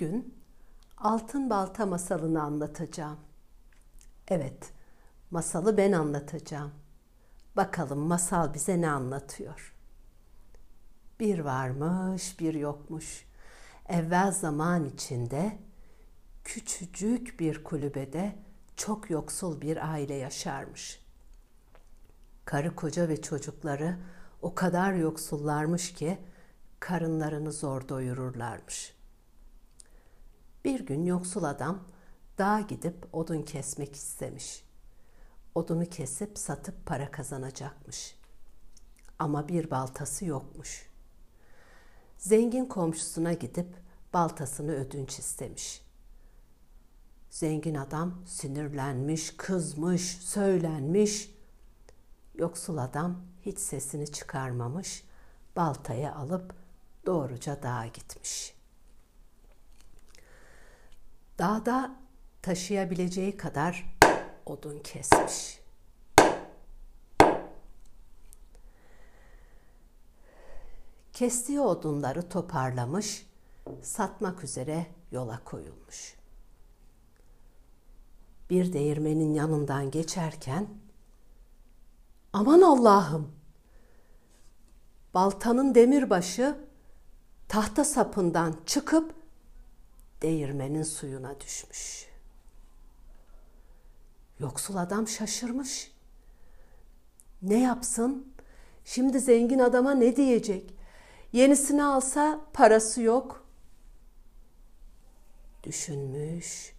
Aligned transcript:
Bugün 0.00 0.34
Altın 0.98 1.50
Balta 1.50 1.86
masalını 1.86 2.42
anlatacağım. 2.42 3.18
Evet, 4.28 4.72
masalı 5.30 5.76
ben 5.76 5.92
anlatacağım. 5.92 6.72
Bakalım 7.56 7.98
masal 7.98 8.54
bize 8.54 8.80
ne 8.80 8.90
anlatıyor? 8.90 9.74
Bir 11.20 11.38
varmış, 11.38 12.40
bir 12.40 12.54
yokmuş. 12.54 13.24
Evvel 13.88 14.32
zaman 14.32 14.84
içinde 14.84 15.58
küçücük 16.44 17.40
bir 17.40 17.64
kulübede 17.64 18.38
çok 18.76 19.10
yoksul 19.10 19.60
bir 19.60 19.90
aile 19.92 20.14
yaşarmış. 20.14 21.04
Karı 22.44 22.76
koca 22.76 23.08
ve 23.08 23.22
çocukları 23.22 23.98
o 24.42 24.54
kadar 24.54 24.92
yoksullarmış 24.92 25.92
ki 25.92 26.18
karınlarını 26.80 27.52
zor 27.52 27.88
doyururlarmış. 27.88 28.99
Bir 30.64 30.80
gün 30.80 31.04
yoksul 31.04 31.44
adam 31.44 31.84
dağa 32.38 32.60
gidip 32.60 33.14
odun 33.14 33.42
kesmek 33.42 33.96
istemiş. 33.96 34.64
Odunu 35.54 35.86
kesip 35.86 36.38
satıp 36.38 36.86
para 36.86 37.10
kazanacakmış. 37.10 38.16
Ama 39.18 39.48
bir 39.48 39.70
baltası 39.70 40.24
yokmuş. 40.24 40.90
Zengin 42.18 42.66
komşusuna 42.66 43.32
gidip 43.32 43.66
baltasını 44.14 44.72
ödünç 44.72 45.18
istemiş. 45.18 45.82
Zengin 47.30 47.74
adam 47.74 48.22
sinirlenmiş, 48.26 49.36
kızmış, 49.36 50.02
söylenmiş. 50.02 51.34
Yoksul 52.34 52.76
adam 52.78 53.22
hiç 53.42 53.58
sesini 53.58 54.12
çıkarmamış, 54.12 55.04
baltayı 55.56 56.14
alıp 56.14 56.54
doğruca 57.06 57.62
dağa 57.62 57.86
gitmiş. 57.86 58.59
Dağda 61.40 61.96
taşıyabileceği 62.42 63.36
kadar 63.36 63.98
odun 64.46 64.78
kesmiş. 64.78 65.60
Kestiği 71.12 71.60
odunları 71.60 72.28
toparlamış, 72.28 73.26
satmak 73.82 74.44
üzere 74.44 74.86
yola 75.12 75.40
koyulmuş. 75.44 76.16
Bir 78.50 78.72
değirmenin 78.72 79.34
yanından 79.34 79.90
geçerken 79.90 80.68
aman 82.32 82.60
Allah'ım 82.60 83.32
baltanın 85.14 85.74
demirbaşı 85.74 86.58
tahta 87.48 87.84
sapından 87.84 88.56
çıkıp 88.66 89.19
değirmenin 90.22 90.82
suyuna 90.82 91.40
düşmüş. 91.40 92.06
Yoksul 94.38 94.76
adam 94.76 95.08
şaşırmış. 95.08 95.92
Ne 97.42 97.60
yapsın? 97.60 98.34
Şimdi 98.84 99.20
zengin 99.20 99.58
adama 99.58 99.94
ne 99.94 100.16
diyecek? 100.16 100.74
Yenisini 101.32 101.84
alsa 101.84 102.40
parası 102.52 103.02
yok. 103.02 103.46
Düşünmüş, 105.62 106.72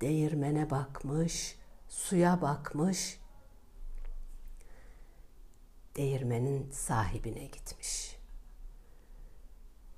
değirmene 0.00 0.70
bakmış, 0.70 1.56
suya 1.88 2.42
bakmış. 2.42 3.20
Değirmenin 5.96 6.70
sahibine 6.70 7.46
gitmiş. 7.46 8.16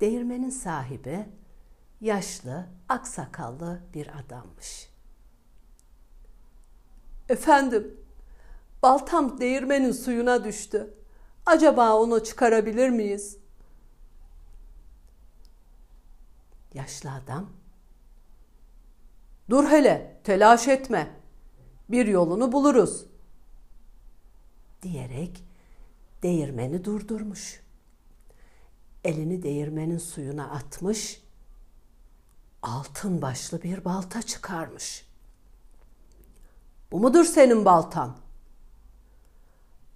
Değirmenin 0.00 0.50
sahibi 0.50 1.26
yaşlı, 2.00 2.66
aksakallı 2.88 3.80
bir 3.94 4.18
adammış. 4.18 4.90
Efendim, 7.28 8.00
baltam 8.82 9.40
değirmenin 9.40 9.92
suyuna 9.92 10.44
düştü. 10.44 10.94
Acaba 11.46 11.94
onu 11.94 12.24
çıkarabilir 12.24 12.88
miyiz? 12.88 13.38
Yaşlı 16.74 17.12
adam, 17.12 17.50
Dur 19.50 19.68
hele, 19.68 20.20
telaş 20.24 20.68
etme. 20.68 21.10
Bir 21.88 22.06
yolunu 22.06 22.52
buluruz. 22.52 23.06
Diyerek 24.82 25.44
değirmeni 26.22 26.84
durdurmuş. 26.84 27.60
Elini 29.04 29.42
değirmenin 29.42 29.98
suyuna 29.98 30.50
atmış 30.50 31.22
altın 32.66 33.22
başlı 33.22 33.62
bir 33.62 33.84
balta 33.84 34.22
çıkarmış. 34.22 35.06
Bu 36.92 37.00
mudur 37.00 37.24
senin 37.24 37.64
baltan? 37.64 38.16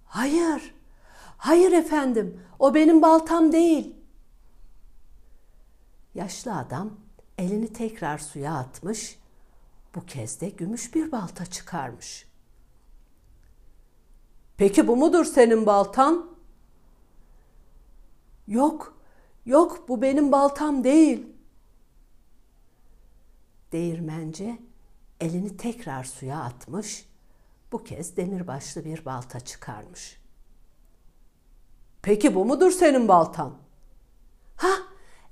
Hayır, 0.05 0.75
hayır 1.37 1.71
efendim, 1.71 2.41
o 2.59 2.73
benim 2.73 3.01
baltam 3.01 3.51
değil. 3.51 3.95
Yaşlı 6.15 6.57
adam 6.57 6.91
elini 7.37 7.73
tekrar 7.73 8.17
suya 8.17 8.55
atmış, 8.55 9.19
bu 9.95 10.05
kez 10.05 10.41
de 10.41 10.49
gümüş 10.49 10.95
bir 10.95 11.11
balta 11.11 11.45
çıkarmış. 11.45 12.27
Peki 14.57 14.87
bu 14.87 14.97
mudur 14.97 15.25
senin 15.25 15.65
baltan? 15.65 16.31
Yok, 18.47 18.97
yok 19.45 19.89
bu 19.89 20.01
benim 20.01 20.31
baltam 20.31 20.83
değil. 20.83 21.40
Değirmenci 23.71 24.61
elini 25.19 25.57
tekrar 25.57 26.03
suya 26.03 26.39
atmış, 26.39 27.09
bu 27.71 27.83
kez 27.83 28.17
demirbaşlı 28.17 28.85
bir 28.85 29.05
balta 29.05 29.39
çıkarmış. 29.39 30.21
Peki 32.01 32.35
bu 32.35 32.45
mudur 32.45 32.71
senin 32.71 33.07
baltan? 33.07 33.57
Ha, 34.55 34.71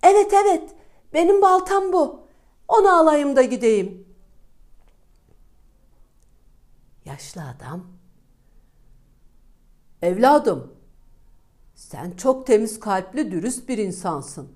evet 0.03 0.33
evet, 0.33 0.75
benim 1.13 1.41
baltam 1.41 1.93
bu. 1.93 2.27
Onu 2.67 2.99
alayım 2.99 3.35
da 3.35 3.43
gideyim. 3.43 4.07
Yaşlı 7.05 7.41
adam, 7.47 7.85
Evladım, 10.01 10.73
sen 11.75 12.11
çok 12.11 12.47
temiz 12.47 12.79
kalpli, 12.79 13.31
dürüst 13.31 13.69
bir 13.69 13.77
insansın. 13.77 14.51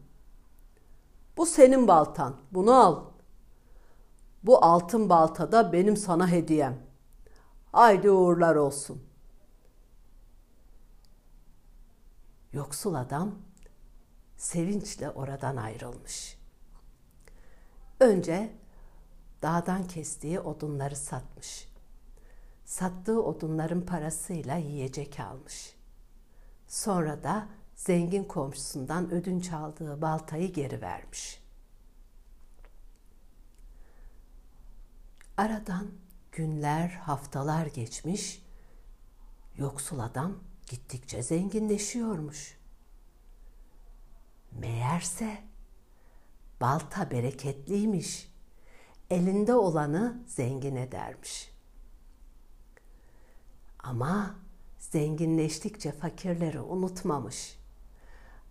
Bu 1.37 1.45
senin 1.45 1.87
baltan, 1.87 2.35
bunu 2.51 2.73
al. 2.73 3.12
Bu 4.43 4.65
altın 4.65 5.09
balta 5.09 5.51
da 5.51 5.73
benim 5.73 5.97
sana 5.97 6.27
hediyem. 6.27 6.77
Haydi 7.71 8.11
uğurlar 8.11 8.55
olsun. 8.55 9.03
Yoksul 12.53 12.93
adam 12.93 13.35
sevinçle 14.37 15.09
oradan 15.09 15.57
ayrılmış. 15.57 16.37
Önce 17.99 18.55
dağdan 19.41 19.87
kestiği 19.87 20.39
odunları 20.39 20.95
satmış. 20.95 21.67
Sattığı 22.65 23.23
odunların 23.23 23.81
parasıyla 23.81 24.55
yiyecek 24.55 25.19
almış. 25.19 25.75
Sonra 26.67 27.23
da 27.23 27.47
zengin 27.75 28.23
komşusundan 28.23 29.11
ödünç 29.11 29.53
aldığı 29.53 30.01
baltayı 30.01 30.53
geri 30.53 30.81
vermiş.'' 30.81 31.42
Aradan 35.37 35.87
günler, 36.31 36.89
haftalar 36.89 37.65
geçmiş. 37.65 38.45
Yoksul 39.57 39.99
adam 39.99 40.35
gittikçe 40.69 41.23
zenginleşiyormuş. 41.23 42.57
Meğerse 44.51 45.37
balta 46.61 47.11
bereketliymiş. 47.11 48.33
Elinde 49.09 49.53
olanı 49.53 50.23
zengin 50.27 50.75
edermiş. 50.75 51.51
Ama 53.79 54.35
zenginleştikçe 54.79 55.91
fakirleri 55.91 56.59
unutmamış. 56.59 57.59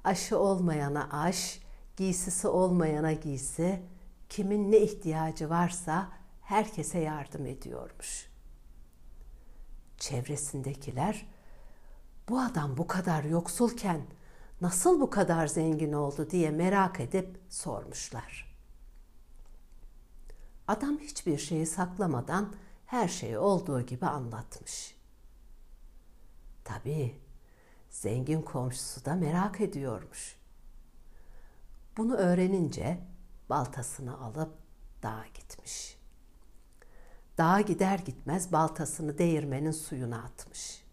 Aşı 0.04 0.38
olmayana 0.38 1.08
aş, 1.12 1.60
giysisi 1.96 2.48
olmayana 2.48 3.12
giysi, 3.12 3.82
kimin 4.28 4.72
ne 4.72 4.78
ihtiyacı 4.78 5.50
varsa 5.50 6.21
herkese 6.52 6.98
yardım 6.98 7.46
ediyormuş. 7.46 8.30
Çevresindekiler 9.98 11.26
bu 12.28 12.40
adam 12.40 12.76
bu 12.76 12.86
kadar 12.86 13.24
yoksulken 13.24 14.06
nasıl 14.60 15.00
bu 15.00 15.10
kadar 15.10 15.46
zengin 15.46 15.92
oldu 15.92 16.30
diye 16.30 16.50
merak 16.50 17.00
edip 17.00 17.40
sormuşlar. 17.48 18.56
Adam 20.68 20.98
hiçbir 20.98 21.38
şeyi 21.38 21.66
saklamadan 21.66 22.54
her 22.86 23.08
şeyi 23.08 23.38
olduğu 23.38 23.82
gibi 23.82 24.06
anlatmış. 24.06 24.96
Tabii 26.64 27.20
zengin 27.90 28.42
komşusu 28.42 29.04
da 29.04 29.14
merak 29.14 29.60
ediyormuş. 29.60 30.36
Bunu 31.96 32.14
öğrenince 32.14 33.00
baltasını 33.50 34.20
alıp 34.20 34.54
dağa 35.02 35.24
gitmiş. 35.34 35.81
Dağa 37.38 37.60
gider 37.60 37.98
gitmez 37.98 38.52
baltasını 38.52 39.18
değirmenin 39.18 39.70
suyuna 39.70 40.22
atmış. 40.22 40.84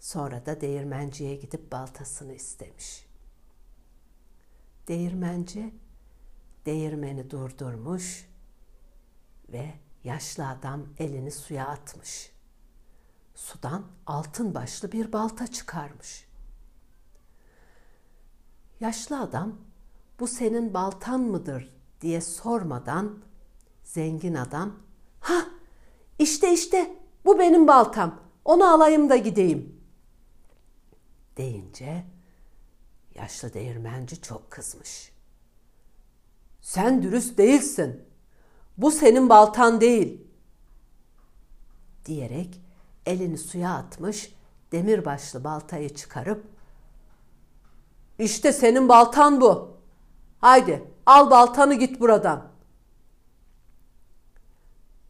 Sonra 0.00 0.46
da 0.46 0.60
değirmenciye 0.60 1.36
gidip 1.36 1.72
baltasını 1.72 2.34
istemiş. 2.34 3.06
Değirmenci 4.88 5.74
değirmeni 6.66 7.30
durdurmuş 7.30 8.28
ve 9.48 9.74
yaşlı 10.04 10.48
adam 10.48 10.86
elini 10.98 11.30
suya 11.30 11.66
atmış. 11.66 12.32
Sudan 13.34 13.84
altın 14.06 14.54
başlı 14.54 14.92
bir 14.92 15.12
balta 15.12 15.46
çıkarmış. 15.46 16.28
Yaşlı 18.80 19.20
adam 19.20 19.56
bu 20.20 20.26
senin 20.26 20.74
baltan 20.74 21.20
mıdır 21.20 21.74
diye 22.00 22.20
sormadan 22.20 23.18
zengin 23.88 24.34
adam 24.34 24.76
ha 25.20 25.44
işte 26.18 26.52
işte 26.54 26.96
bu 27.24 27.38
benim 27.38 27.68
baltam 27.68 28.20
onu 28.44 28.64
alayım 28.64 29.10
da 29.10 29.16
gideyim 29.16 29.80
deyince 31.36 32.04
yaşlı 33.14 33.54
değirmenci 33.54 34.22
çok 34.22 34.50
kızmış. 34.50 35.12
Sen 36.60 37.02
dürüst 37.02 37.38
değilsin. 37.38 38.04
Bu 38.78 38.90
senin 38.90 39.28
baltan 39.28 39.80
değil. 39.80 40.22
Diyerek 42.04 42.60
elini 43.06 43.38
suya 43.38 43.74
atmış, 43.74 44.34
demirbaşlı 44.72 45.44
baltayı 45.44 45.94
çıkarıp 45.94 46.46
işte 48.18 48.52
senin 48.52 48.88
baltan 48.88 49.40
bu. 49.40 49.76
Haydi 50.40 50.84
al 51.06 51.30
baltanı 51.30 51.74
git 51.74 52.00
buradan. 52.00 52.57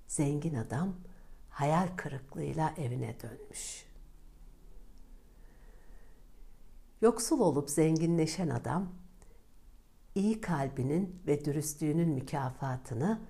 Zengin 0.08 0.54
adam 0.54 0.96
hayal 1.50 1.88
kırıklığıyla 1.96 2.74
evine 2.76 3.20
dönmüş. 3.20 3.88
Yoksul 7.00 7.40
olup 7.40 7.70
zenginleşen 7.70 8.48
adam 8.48 8.92
iyi 10.14 10.40
kalbinin 10.40 11.22
ve 11.26 11.44
dürüstlüğünün 11.44 12.08
mükafatını 12.08 13.20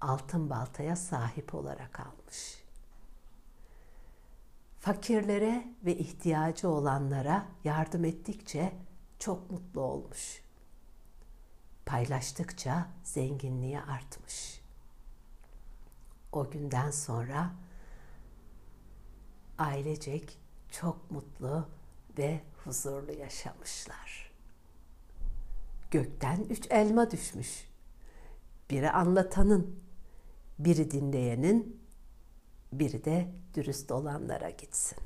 altın 0.00 0.50
baltaya 0.50 0.96
sahip 0.96 1.54
olarak 1.54 2.00
almış. 2.00 2.64
Fakirlere 4.80 5.66
ve 5.84 5.96
ihtiyacı 5.96 6.68
olanlara 6.68 7.46
yardım 7.64 8.04
ettikçe 8.04 8.72
çok 9.18 9.50
mutlu 9.50 9.80
olmuş. 9.80 10.42
Paylaştıkça 11.86 12.88
zenginliği 13.04 13.80
artmış. 13.80 14.65
O 16.32 16.50
günden 16.50 16.90
sonra 16.90 17.50
ailecek 19.58 20.38
çok 20.70 21.10
mutlu 21.10 21.66
ve 22.18 22.40
huzurlu 22.64 23.12
yaşamışlar. 23.12 24.32
Gökten 25.90 26.40
üç 26.50 26.66
elma 26.70 27.10
düşmüş. 27.10 27.68
Biri 28.70 28.90
anlatanın, 28.90 29.80
biri 30.58 30.90
dinleyenin, 30.90 31.80
biri 32.72 33.04
de 33.04 33.32
dürüst 33.54 33.90
olanlara 33.90 34.50
gitsin. 34.50 34.98